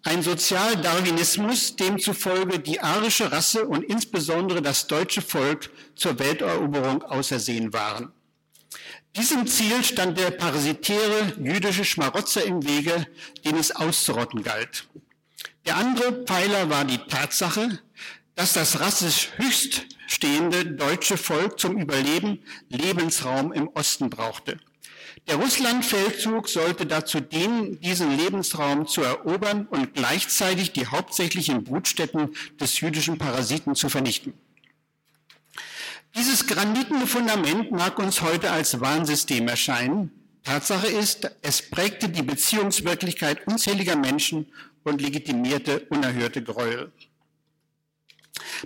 [0.05, 8.11] ein Sozialdarwinismus, demzufolge die arische Rasse und insbesondere das deutsche Volk zur Welteroberung ausersehen waren.
[9.15, 13.07] Diesem Ziel stand der parasitäre jüdische Schmarotzer im Wege,
[13.43, 14.87] den es auszurotten galt.
[15.65, 17.79] Der andere Pfeiler war die Tatsache,
[18.35, 24.59] dass das rassisch höchststehende deutsche Volk zum Überleben Lebensraum im Osten brauchte.
[25.27, 32.79] Der Russlandfeldzug sollte dazu dienen, diesen Lebensraum zu erobern und gleichzeitig die hauptsächlichen Brutstätten des
[32.79, 34.33] jüdischen Parasiten zu vernichten.
[36.15, 40.11] Dieses granitende Fundament mag uns heute als Warnsystem erscheinen.
[40.43, 44.45] Tatsache ist, es prägte die Beziehungswirklichkeit unzähliger Menschen
[44.83, 46.91] und legitimierte unerhörte Gräuel.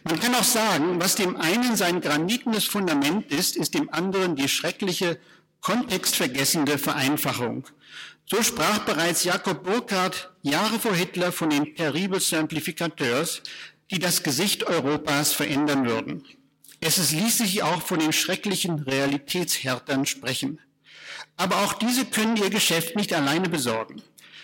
[0.04, 4.50] Man kann auch sagen, was dem einen sein granitenes Fundament ist, ist dem anderen die
[4.50, 5.19] schreckliche,
[5.62, 7.65] kontextvergessende Vereinfachung.
[8.26, 13.41] So sprach bereits Jakob Burckhardt Jahre vor Hitler von den terribles Simplificateurs,
[13.91, 16.24] die das Gesicht Europas verändern würden.
[16.80, 20.60] Es ließ sich auch von den schrecklichen Realitätshärtern sprechen.
[21.36, 24.02] Aber auch diese können ihr Geschäft nicht alleine besorgen.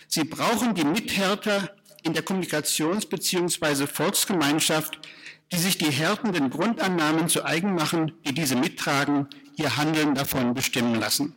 [0.07, 3.87] Sie brauchen die Mithärter in der Kommunikations- bzw.
[3.87, 4.99] Volksgemeinschaft,
[5.51, 10.95] die sich die härtenden Grundannahmen zu eigen machen, die diese mittragen, ihr Handeln davon bestimmen
[10.95, 11.35] lassen.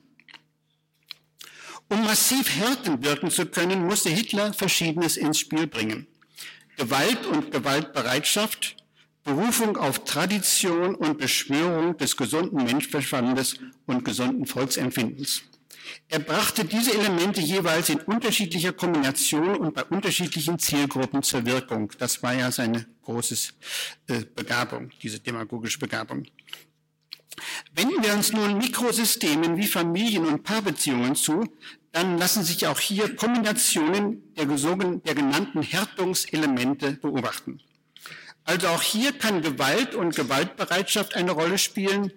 [1.90, 6.06] Um massiv härten wirken zu können, musste Hitler Verschiedenes ins Spiel bringen.
[6.76, 8.76] Gewalt und Gewaltbereitschaft,
[9.24, 15.42] Berufung auf Tradition und Beschwörung des gesunden Menschverstandes und gesunden Volksempfindens.
[16.08, 21.90] Er brachte diese Elemente jeweils in unterschiedlicher Kombination und bei unterschiedlichen Zielgruppen zur Wirkung.
[21.98, 23.52] Das war ja seine große
[24.08, 26.24] äh, Begabung, diese demagogische Begabung.
[27.74, 31.44] Wenden wir uns nun Mikrosystemen wie Familien- und Paarbeziehungen zu,
[31.92, 37.60] dann lassen sich auch hier Kombinationen der, der genannten Härtungselemente beobachten.
[38.44, 42.12] Also auch hier kann Gewalt und Gewaltbereitschaft eine Rolle spielen,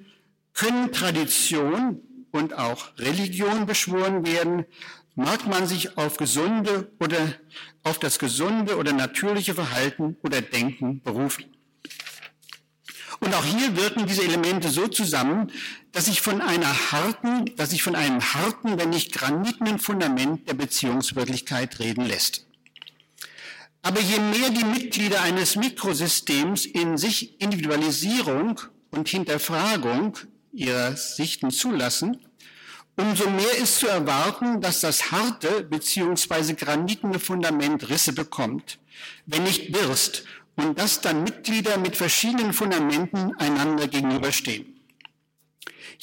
[0.54, 4.66] können Tradition und auch Religion beschworen werden,
[5.16, 7.18] mag man sich auf gesunde oder
[7.84, 11.51] auf das gesunde oder natürliche Verhalten oder Denken berufen.
[13.24, 15.52] Und auch hier wirken diese Elemente so zusammen,
[15.92, 20.56] dass sich von einer harten, dass sich von einem harten, wenn nicht granitenen Fundament der
[20.56, 22.48] Beziehungswirklichkeit reden lässt.
[23.84, 30.18] Aber je mehr die Mitglieder eines Mikrosystems in sich Individualisierung und Hinterfragung
[30.52, 32.18] ihrer Sichten zulassen,
[32.96, 36.54] umso mehr ist zu erwarten, dass das harte bzw.
[36.54, 38.80] granitene Fundament Risse bekommt,
[39.28, 44.82] wenn nicht birst, und dass dann Mitglieder mit verschiedenen Fundamenten einander gegenüberstehen.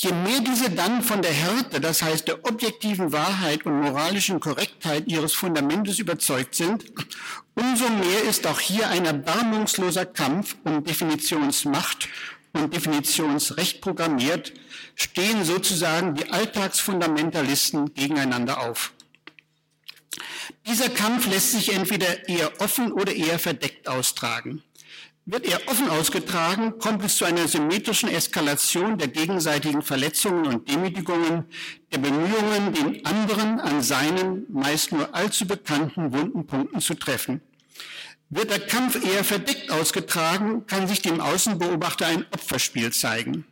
[0.00, 5.08] Je mehr diese dann von der Härte, das heißt der objektiven Wahrheit und moralischen Korrektheit
[5.08, 6.84] ihres Fundamentes überzeugt sind,
[7.56, 12.08] umso mehr ist auch hier ein erbarmungsloser Kampf um Definitionsmacht
[12.52, 14.52] und Definitionsrecht programmiert,
[14.94, 18.92] stehen sozusagen die Alltagsfundamentalisten gegeneinander auf.
[20.66, 24.62] Dieser Kampf lässt sich entweder eher offen oder eher verdeckt austragen.
[25.30, 31.44] Wird er offen ausgetragen, kommt es zu einer symmetrischen Eskalation der gegenseitigen Verletzungen und Demütigungen,
[31.92, 37.42] der Bemühungen, den anderen an seinen meist nur allzu bekannten wunden Punkten zu treffen.
[38.30, 43.44] Wird der Kampf eher verdeckt ausgetragen, kann sich dem Außenbeobachter ein Opferspiel zeigen,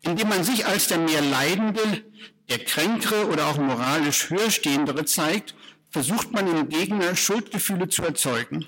[0.00, 2.04] indem man sich als der mehr Leidende,
[2.48, 5.54] der Kränkere oder auch moralisch Höherstehendere zeigt,
[5.90, 8.64] versucht man im Gegner Schuldgefühle zu erzeugen.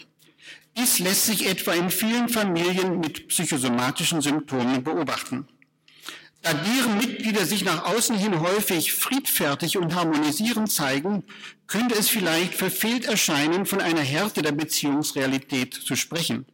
[0.77, 5.47] Dies lässt sich etwa in vielen Familien mit psychosomatischen Symptomen beobachten.
[6.43, 11.23] Da deren Mitglieder sich nach außen hin häufig friedfertig und harmonisierend zeigen,
[11.69, 16.47] könnte es vielleicht verfehlt erscheinen, von einer Härte der Beziehungsrealität zu sprechen.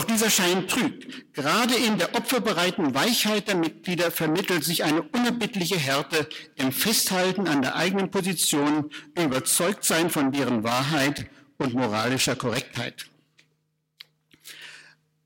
[0.00, 1.34] Doch dieser Schein trügt.
[1.34, 7.60] Gerade in der opferbereiten Weichheit der Mitglieder vermittelt sich eine unerbittliche Härte im Festhalten an
[7.60, 11.26] der eigenen Position, im Überzeugtsein von deren Wahrheit
[11.58, 13.10] und moralischer Korrektheit.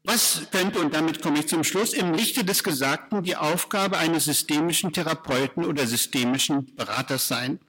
[0.02, 4.24] Was könnte, und damit komme ich zum Schluss, im Lichte des Gesagten die Aufgabe eines
[4.24, 7.60] systemischen Therapeuten oder systemischen Beraters sein?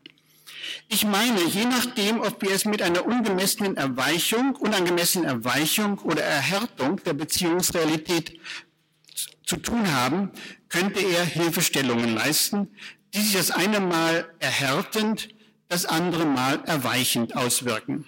[0.88, 7.02] Ich meine, je nachdem, ob wir es mit einer ungemessenen Erweichung, unangemessenen Erweichung oder Erhärtung
[7.04, 8.40] der Beziehungsrealität
[9.46, 10.32] zu tun haben,
[10.70, 12.70] könnte er Hilfestellungen leisten,
[13.14, 15.30] die sich das eine Mal erhärtend,
[15.68, 18.06] das andere Mal erweichend auswirken.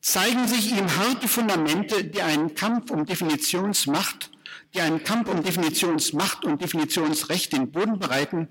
[0.00, 4.30] Zeigen sich ihm harte Fundamente, die einen Kampf um Definitionsmacht,
[4.74, 8.48] die einen Kampf um Definitionsmacht und Definitionsrecht den Boden bereiten,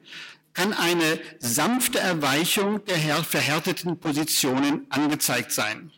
[0.53, 5.91] kann eine sanfte Erweichung der verhärteten Positionen angezeigt sein.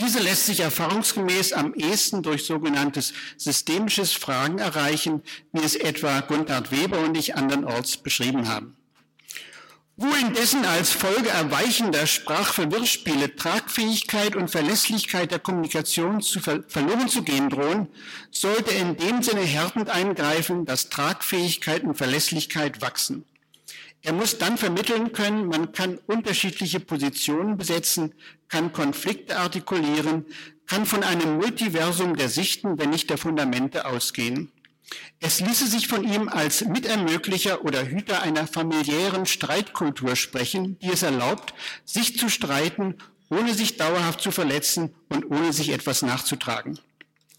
[0.00, 5.22] Diese lässt sich erfahrungsgemäß am ehesten durch sogenanntes systemisches Fragen erreichen,
[5.52, 8.77] wie es etwa Gunther Weber und ich andernorts beschrieben haben.
[10.00, 17.24] Wo indessen als Folge erweichender Sprachverwirrspiele Tragfähigkeit und Verlässlichkeit der Kommunikation zu ver verloren zu
[17.24, 17.88] gehen drohen,
[18.30, 23.24] sollte in dem Sinne härtend eingreifen, dass Tragfähigkeit und Verlässlichkeit wachsen.
[24.00, 28.14] Er muss dann vermitteln können, man kann unterschiedliche Positionen besetzen,
[28.48, 30.26] kann Konflikte artikulieren,
[30.68, 34.52] kann von einem Multiversum der Sichten, wenn nicht der Fundamente ausgehen.
[35.20, 41.02] Es ließe sich von ihm als Mitermöglicher oder Hüter einer familiären Streitkultur sprechen, die es
[41.02, 42.94] erlaubt, sich zu streiten,
[43.28, 46.78] ohne sich dauerhaft zu verletzen und ohne sich etwas nachzutragen,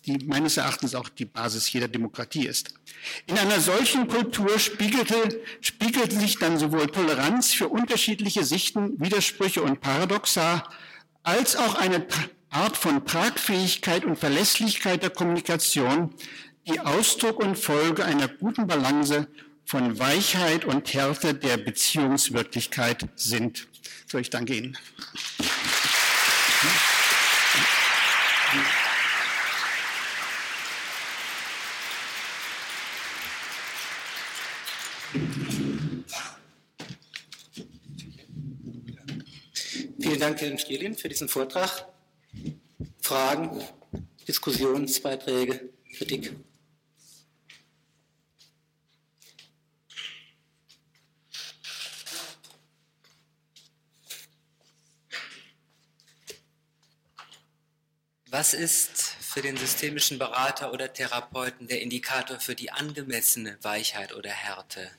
[0.05, 2.73] die meines Erachtens auch die Basis jeder Demokratie ist.
[3.27, 9.81] In einer solchen Kultur spiegelte, spiegelten sich dann sowohl Toleranz für unterschiedliche Sichten, Widersprüche und
[9.81, 10.63] Paradoxa,
[11.23, 12.05] als auch eine
[12.49, 16.13] Art von Tragfähigkeit und Verlässlichkeit der Kommunikation,
[16.69, 19.27] die Ausdruck und Folge einer guten Balance
[19.65, 23.67] von Weichheit und Härte der Beziehungswirklichkeit sind.
[24.07, 24.77] So, ich danke Ihnen.
[39.99, 41.87] Vielen Dank, Herrn Stielin, für diesen Vortrag.
[43.01, 43.61] Fragen,
[44.27, 46.33] Diskussionsbeiträge, Kritik?
[58.31, 64.29] Was ist für den systemischen Berater oder Therapeuten der Indikator für die angemessene Weichheit oder
[64.29, 64.91] Härte?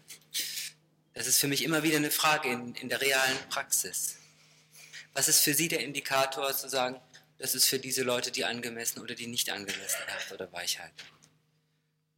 [1.14, 4.16] Das ist für mich immer wieder eine Frage in, in der realen Praxis.
[5.12, 7.00] Was ist für Sie der Indikator zu sagen,
[7.38, 10.92] das ist für diese Leute die angemessene oder die nicht angemessene Härte oder Weichheit?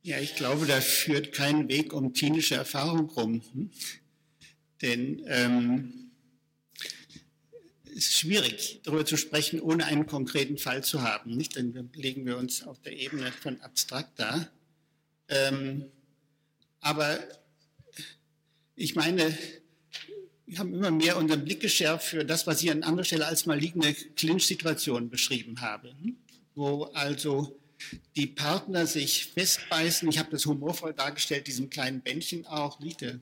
[0.02, 3.42] Ja, ich glaube, da führt kein Weg um klinische Erfahrung rum.
[3.52, 3.70] Hm?
[4.80, 6.11] Denn ähm,
[7.92, 11.36] ist schwierig, darüber zu sprechen, ohne einen konkreten Fall zu haben.
[11.36, 11.56] Nicht?
[11.56, 14.48] Denn dann legen wir uns auf der Ebene von abstrakt da.
[15.28, 15.86] Ähm,
[16.80, 17.18] aber
[18.74, 19.36] ich meine,
[20.46, 23.46] wir haben immer mehr unseren Blick geschärft für das, was ich an anderer Stelle als
[23.46, 25.94] maligne Clinch-Situation beschrieben habe,
[26.54, 27.58] wo also
[28.16, 30.08] die Partner sich festbeißen.
[30.08, 32.78] Ich habe das humorvoll dargestellt, diesem kleinen Bändchen auch,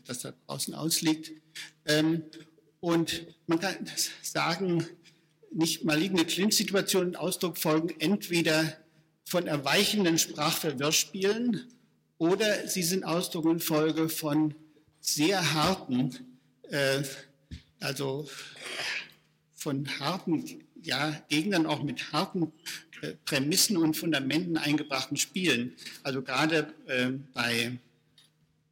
[0.06, 1.32] das da draußen ausliegt.
[1.86, 2.24] Ähm,
[2.80, 3.76] und man kann
[4.22, 4.86] sagen,
[5.52, 8.76] nicht maligne Clinch-Situationen Ausdruck folgen entweder
[9.24, 11.68] von erweichenden Sprachverwirrspielen
[12.18, 14.54] oder sie sind Ausdruck und Folge von
[15.00, 16.38] sehr harten,
[16.68, 17.02] äh,
[17.80, 18.28] also
[19.54, 20.44] von harten
[20.82, 22.52] ja, Gegnern auch mit harten
[23.02, 25.74] äh, Prämissen und Fundamenten eingebrachten Spielen.
[26.02, 27.78] Also gerade äh, bei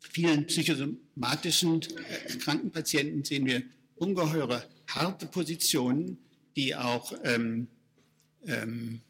[0.00, 3.62] vielen psychosomatischen äh, Krankenpatienten sehen wir
[4.00, 6.18] ungeheure harte Positionen,
[6.56, 7.68] die auch, ähm,
[8.46, 9.00] ähm,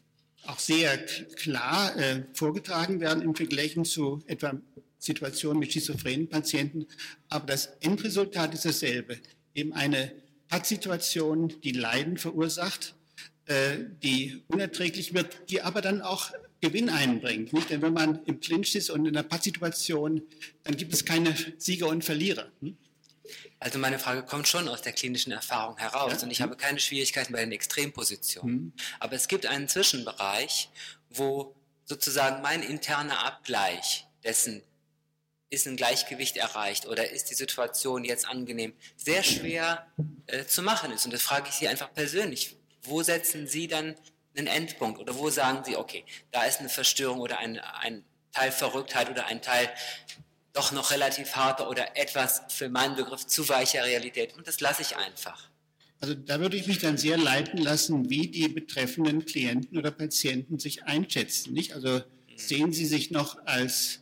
[0.45, 4.59] auch sehr klar äh, vorgetragen werden im Vergleich zu etwa
[4.97, 6.85] Situationen mit schizophrenen Patienten.
[7.29, 9.17] Aber das Endresultat ist dasselbe.
[9.55, 10.11] Eben eine
[10.47, 12.95] Pattsituation, die Leiden verursacht,
[13.45, 16.31] äh, die unerträglich wird, die aber dann auch
[16.61, 17.53] Gewinn einbringt.
[17.53, 17.69] Nicht?
[17.69, 20.21] Denn wenn man im Clinch ist und in einer Pattsituation,
[20.63, 22.51] dann gibt es keine Sieger und Verlierer.
[22.61, 22.77] Hm?
[23.59, 26.23] Also meine Frage kommt schon aus der klinischen Erfahrung heraus ja.
[26.23, 28.55] und ich habe keine Schwierigkeiten bei den Extrempositionen.
[28.55, 28.73] Mhm.
[28.99, 30.69] Aber es gibt einen Zwischenbereich,
[31.09, 31.55] wo
[31.85, 34.63] sozusagen mein interner Abgleich dessen,
[35.49, 39.87] ist ein Gleichgewicht erreicht oder ist die Situation jetzt angenehm, sehr schwer
[40.27, 41.05] äh, zu machen ist.
[41.05, 42.55] Und das frage ich Sie einfach persönlich.
[42.83, 43.95] Wo setzen Sie dann
[44.37, 48.51] einen Endpunkt oder wo sagen Sie, okay, da ist eine Verstörung oder ein, ein Teil
[48.51, 49.69] Verrücktheit oder ein Teil
[50.53, 54.81] doch noch relativ harter oder etwas für meinen Begriff zu weicher Realität und das lasse
[54.81, 55.49] ich einfach.
[56.01, 60.57] Also da würde ich mich dann sehr leiten lassen, wie die betreffenden Klienten oder Patienten
[60.57, 61.53] sich einschätzen.
[61.53, 61.73] Nicht?
[61.73, 62.01] Also
[62.37, 63.99] sehen sie sich noch als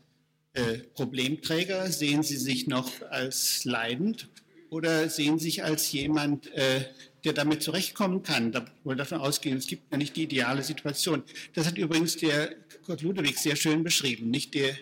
[0.53, 4.29] äh, Problemträger, sehen sie sich noch als leidend
[4.69, 6.85] oder sehen sie sich als jemand, äh,
[7.23, 11.23] der damit zurechtkommen kann, da wohl davon ausgehen, es gibt ja nicht die ideale Situation.
[11.55, 14.77] Das hat übrigens der Kurt Ludwig sehr schön beschrieben, nicht der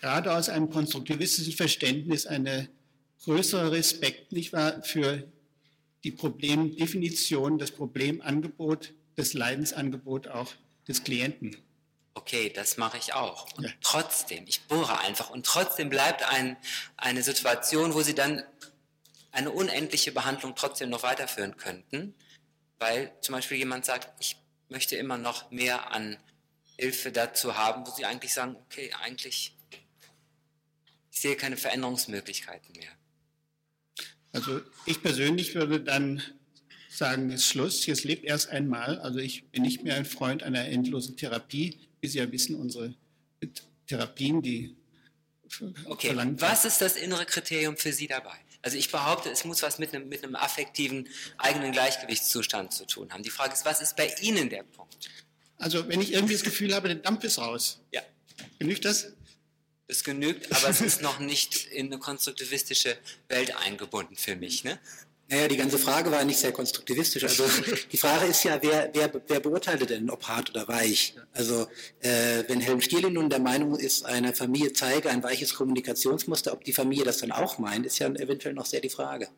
[0.00, 2.68] gerade aus einem konstruktivistischen Verständnis eine
[3.24, 5.30] größere Respekt, nicht wahr, für
[6.04, 10.52] die Problemdefinition, das Problemangebot, das Leidensangebot auch
[10.86, 11.56] des Klienten.
[12.14, 13.46] Okay, das mache ich auch.
[13.56, 13.70] Und ja.
[13.82, 16.56] trotzdem, ich bohre einfach und trotzdem bleibt ein,
[16.96, 18.42] eine Situation, wo Sie dann
[19.32, 22.14] eine unendliche Behandlung trotzdem noch weiterführen könnten,
[22.78, 24.36] weil zum Beispiel jemand sagt, ich
[24.68, 26.16] möchte immer noch mehr an
[26.78, 29.55] Hilfe dazu haben, wo Sie eigentlich sagen, okay, eigentlich
[31.16, 32.90] ich sehe keine Veränderungsmöglichkeiten mehr.
[34.32, 36.22] Also ich persönlich würde dann
[36.90, 38.98] sagen, es ist Schluss, jetzt lebt erst einmal.
[38.98, 41.80] Also ich bin nicht mehr ein Freund einer endlosen Therapie.
[42.02, 42.94] Wie Sie ja wissen, unsere
[43.86, 44.76] Therapien, die
[45.86, 48.36] Okay, was ist das innere Kriterium für Sie dabei?
[48.60, 51.08] Also ich behaupte, es muss was mit einem, mit einem affektiven
[51.38, 53.22] eigenen Gleichgewichtszustand zu tun haben.
[53.22, 55.08] Die Frage ist, was ist bei Ihnen der Punkt?
[55.56, 57.80] Also wenn ich irgendwie das Gefühl habe, der Dampf ist raus.
[57.90, 58.02] Ja.
[58.58, 59.15] Genügt das?
[59.88, 62.96] Es genügt, aber es ist noch nicht in eine konstruktivistische
[63.28, 64.64] Welt eingebunden für mich.
[64.64, 64.80] Ne?
[65.28, 67.24] Naja, die ganze Frage war nicht sehr konstruktivistisch.
[67.24, 67.44] Also
[67.92, 71.14] die Frage ist ja, wer, wer, wer beurteilte denn, ob hart oder weich?
[71.32, 71.68] Also
[72.00, 76.64] äh, wenn Helm Stierlin nun der Meinung ist, eine Familie zeige ein weiches Kommunikationsmuster, ob
[76.64, 79.28] die Familie das dann auch meint, ist ja eventuell noch sehr die Frage.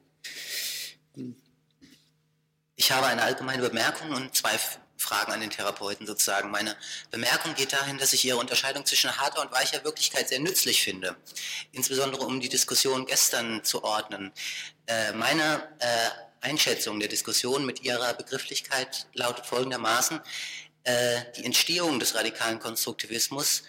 [2.76, 4.58] Ich habe eine allgemeine Bemerkung und zwei
[4.98, 6.50] Fragen an den Therapeuten sozusagen.
[6.50, 6.76] Meine
[7.10, 11.16] Bemerkung geht dahin, dass ich Ihre Unterscheidung zwischen harter und weicher Wirklichkeit sehr nützlich finde,
[11.72, 14.32] insbesondere um die Diskussion gestern zu ordnen.
[14.86, 20.20] Äh, meine äh, Einschätzung der Diskussion mit Ihrer Begrifflichkeit lautet folgendermaßen,
[20.84, 23.62] äh, die Entstehung des radikalen Konstruktivismus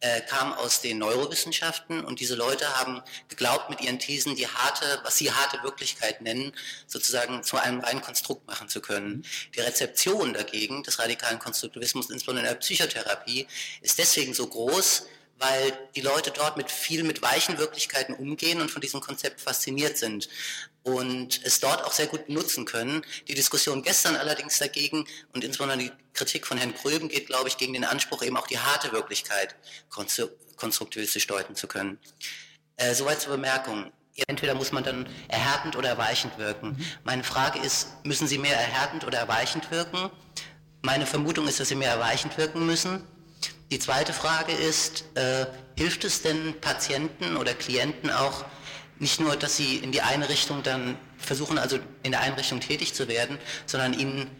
[0.00, 5.00] äh, kam aus den Neurowissenschaften und diese Leute haben geglaubt, mit ihren Thesen die harte,
[5.04, 6.52] was sie harte Wirklichkeit nennen,
[6.86, 9.24] sozusagen zu einem reinen Konstrukt machen zu können.
[9.54, 13.46] Die Rezeption dagegen des radikalen Konstruktivismus, insbesondere in der Psychotherapie,
[13.80, 15.06] ist deswegen so groß,
[15.38, 19.98] weil die Leute dort mit viel mit weichen Wirklichkeiten umgehen und von diesem Konzept fasziniert
[19.98, 20.28] sind
[20.86, 23.02] und es dort auch sehr gut nutzen können.
[23.26, 27.56] Die Diskussion gestern allerdings dagegen und insbesondere die Kritik von Herrn Gröben geht, glaube ich,
[27.56, 29.56] gegen den Anspruch, eben auch die harte Wirklichkeit
[30.56, 31.98] konstruktivistisch deuten zu können.
[32.76, 33.92] Äh, soweit zur Bemerkung.
[34.28, 36.68] Entweder muss man dann erhärtend oder erweichend wirken.
[36.68, 36.86] Mhm.
[37.02, 40.08] Meine Frage ist, müssen Sie mehr erhärtend oder erweichend wirken?
[40.82, 43.02] Meine Vermutung ist, dass Sie mehr erweichend wirken müssen.
[43.72, 48.44] Die zweite Frage ist, äh, hilft es denn Patienten oder Klienten auch
[48.98, 52.94] nicht nur, dass sie in die eine Richtung dann versuchen, also in der Einrichtung tätig
[52.94, 54.30] zu werden, sondern ihnen,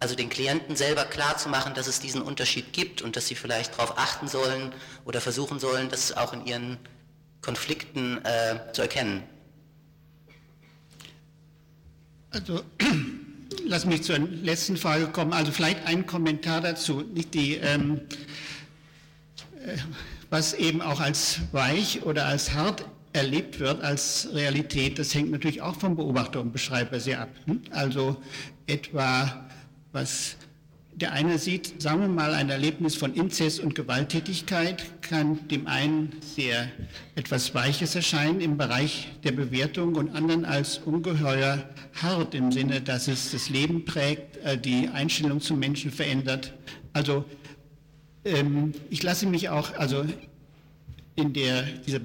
[0.00, 3.34] also den Klienten selber klar zu machen, dass es diesen Unterschied gibt und dass sie
[3.34, 4.72] vielleicht darauf achten sollen
[5.04, 6.78] oder versuchen sollen, das auch in ihren
[7.42, 9.22] Konflikten äh, zu erkennen.
[12.30, 12.62] Also
[13.64, 15.32] lass mich zur letzten Frage kommen.
[15.32, 17.02] Also vielleicht ein Kommentar dazu.
[17.02, 18.00] Die ähm,
[20.30, 25.62] was eben auch als weich oder als hart erlebt wird als Realität, das hängt natürlich
[25.62, 27.30] auch vom Beobachter und Beschreiber sehr ab.
[27.46, 27.62] Hm?
[27.70, 28.16] Also
[28.66, 29.48] etwa,
[29.92, 30.36] was
[31.00, 36.16] der eine sieht, sagen wir mal, ein Erlebnis von Inzest und Gewalttätigkeit kann dem einen
[36.20, 36.68] sehr
[37.14, 41.68] etwas Weiches erscheinen im Bereich der Bewertung und anderen als ungeheuer
[42.02, 46.52] hart im Sinne, dass es das Leben prägt, äh, die Einstellung zum Menschen verändert.
[46.92, 47.24] Also
[48.24, 50.04] ähm, ich lasse mich auch also
[51.18, 52.00] in der, dieser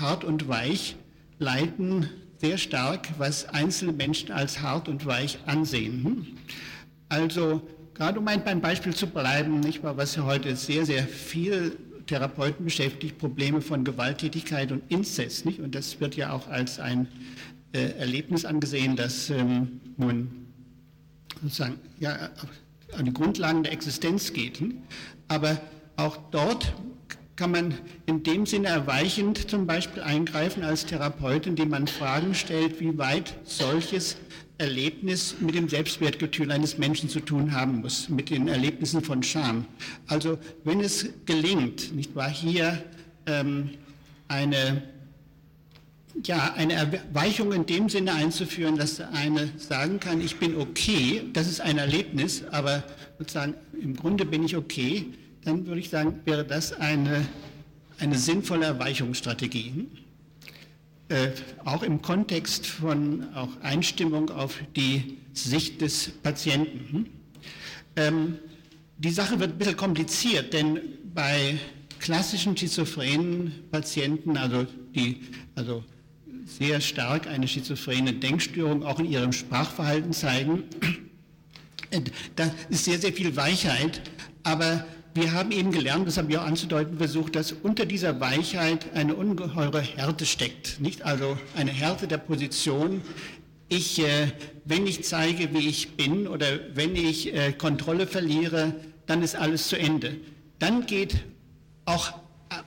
[0.00, 0.96] hart und weich
[1.38, 2.08] leiten
[2.38, 6.04] sehr stark, was einzelne Menschen als hart und weich ansehen.
[6.04, 6.26] Hm?
[7.10, 7.60] Also
[7.92, 13.18] gerade um beim Beispiel zu bleiben, nicht wahr, was heute sehr, sehr viel Therapeuten beschäftigt,
[13.18, 15.44] Probleme von Gewalttätigkeit und Inzest.
[15.44, 15.60] Nicht?
[15.60, 17.06] Und das wird ja auch als ein
[17.72, 20.46] äh, Erlebnis angesehen, das ähm, nun
[21.42, 22.30] sozusagen ja,
[22.96, 24.60] an die Grundlagen der Existenz geht.
[24.60, 24.78] Hm?
[25.28, 25.60] Aber
[25.96, 26.72] auch dort
[27.36, 27.74] kann man
[28.06, 33.34] in dem Sinne erweichend zum Beispiel eingreifen als Therapeut, indem man Fragen stellt, wie weit
[33.44, 34.16] solches
[34.58, 39.66] Erlebnis mit dem Selbstwertgefühl eines Menschen zu tun haben muss, mit den Erlebnissen von Scham.
[40.06, 42.82] Also wenn es gelingt, nicht wahr, hier
[43.26, 43.70] ähm,
[44.28, 44.82] eine
[46.22, 51.22] ja, eine Erweichung in dem Sinne einzuführen, dass der eine sagen kann, ich bin okay,
[51.32, 52.84] das ist ein Erlebnis, aber
[53.18, 55.06] sozusagen im Grunde bin ich okay,
[55.44, 57.26] dann würde ich sagen, wäre das eine,
[57.98, 59.88] eine sinnvolle Erweichungsstrategie.
[61.08, 61.30] Äh,
[61.64, 67.10] auch im Kontext von auch Einstimmung auf die Sicht des Patienten.
[67.96, 68.38] Ähm,
[68.96, 70.80] die Sache wird ein bisschen kompliziert, denn
[71.12, 71.58] bei
[71.98, 75.20] klassischen schizophrenen Patienten, also die
[75.54, 75.84] also
[76.46, 80.64] sehr stark eine schizophrene Denkstörung auch in ihrem Sprachverhalten zeigen,
[82.36, 84.00] da ist sehr, sehr viel Weichheit,
[84.42, 88.92] aber wir haben eben gelernt, das habe ich auch anzudeuten versucht, dass unter dieser Weichheit
[88.94, 90.80] eine ungeheure Härte steckt.
[90.80, 93.00] Nicht also eine Härte der Position.
[93.68, 94.32] Ich, äh,
[94.64, 98.74] wenn ich zeige, wie ich bin oder wenn ich äh, Kontrolle verliere,
[99.06, 100.16] dann ist alles zu Ende.
[100.58, 101.20] Dann geht
[101.84, 102.12] auch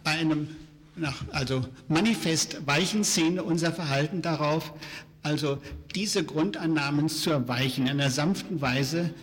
[0.05, 0.47] bei einem
[0.95, 4.73] nach, also manifest weichen Szene unser Verhalten darauf,
[5.21, 5.57] also
[5.95, 9.13] diese Grundannahmen zu erweichen in einer sanften Weise,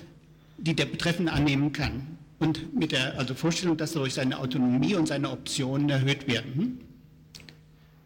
[0.58, 5.08] die der Betreffende annehmen kann und mit der also Vorstellung, dass dadurch seine Autonomie und
[5.08, 6.54] seine Optionen erhöht werden.
[6.54, 6.78] Hm?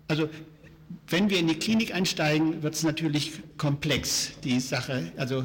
[0.06, 0.28] Also
[1.08, 5.12] wenn wir in die Klinik einsteigen, wird es natürlich komplex, die Sache.
[5.16, 5.44] Also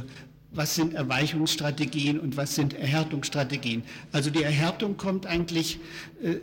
[0.51, 3.83] was sind Erweichungsstrategien und was sind Erhärtungsstrategien?
[4.11, 5.79] Also die Erhärtung kommt eigentlich
[6.21, 6.35] äh,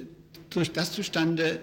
[0.50, 1.60] durch das zustande,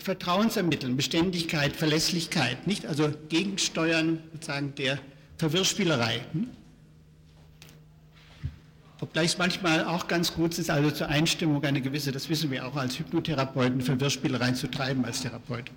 [0.00, 2.86] Vertrauensermitteln, Beständigkeit, Verlässlichkeit, nicht?
[2.86, 4.98] Also Gegensteuern sozusagen der
[5.36, 6.22] Verwirrspielerei.
[6.32, 6.48] Hm?
[9.02, 12.66] Obgleich es manchmal auch ganz gut ist, also zur Einstimmung eine gewisse, das wissen wir
[12.66, 15.70] auch als Hypnotherapeuten, Verwirrspielerei zu treiben als Therapeut.